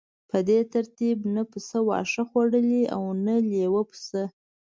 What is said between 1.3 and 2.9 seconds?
نه پسه واښه خوړلی